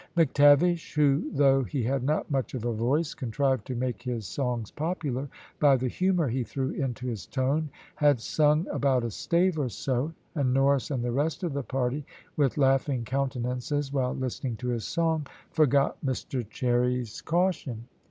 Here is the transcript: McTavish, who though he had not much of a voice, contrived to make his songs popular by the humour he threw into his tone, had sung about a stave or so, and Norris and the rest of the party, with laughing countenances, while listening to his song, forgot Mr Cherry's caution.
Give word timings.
McTavish, 0.17 0.95
who 0.95 1.29
though 1.31 1.61
he 1.63 1.83
had 1.83 2.01
not 2.03 2.31
much 2.31 2.55
of 2.55 2.65
a 2.65 2.73
voice, 2.73 3.13
contrived 3.13 3.67
to 3.67 3.75
make 3.75 4.01
his 4.01 4.25
songs 4.25 4.71
popular 4.71 5.29
by 5.59 5.75
the 5.75 5.87
humour 5.89 6.27
he 6.27 6.43
threw 6.43 6.71
into 6.71 7.05
his 7.05 7.27
tone, 7.27 7.69
had 7.97 8.19
sung 8.19 8.65
about 8.71 9.03
a 9.03 9.11
stave 9.11 9.59
or 9.59 9.69
so, 9.69 10.11
and 10.33 10.55
Norris 10.55 10.89
and 10.89 11.03
the 11.03 11.11
rest 11.11 11.43
of 11.43 11.53
the 11.53 11.61
party, 11.61 12.03
with 12.35 12.57
laughing 12.57 13.05
countenances, 13.05 13.93
while 13.93 14.15
listening 14.15 14.55
to 14.55 14.69
his 14.69 14.85
song, 14.85 15.27
forgot 15.51 15.97
Mr 16.03 16.49
Cherry's 16.49 17.21
caution. 17.21 17.85